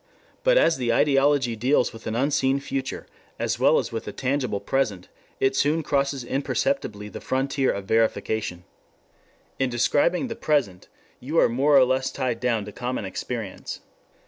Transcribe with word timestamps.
But 0.43 0.57
as 0.57 0.77
the 0.77 0.91
ideology 0.91 1.55
deals 1.55 1.93
with 1.93 2.07
an 2.07 2.15
unseen 2.15 2.59
future, 2.59 3.05
as 3.37 3.59
well 3.59 3.77
as 3.77 3.91
with 3.91 4.07
a 4.07 4.11
tangible 4.11 4.59
present, 4.59 5.09
it 5.39 5.55
soon 5.55 5.83
crosses 5.83 6.23
imperceptibly 6.23 7.07
the 7.07 7.21
frontier 7.21 7.69
of 7.71 7.85
verification. 7.85 8.63
In 9.59 9.69
describing 9.69 10.27
the 10.27 10.35
present 10.35 10.87
you 11.19 11.37
are 11.37 11.49
more 11.49 11.77
or 11.77 11.85
less 11.85 12.09
tied 12.11 12.39
down 12.39 12.65
to 12.65 12.71
common 12.71 13.05
experience. 13.05 13.81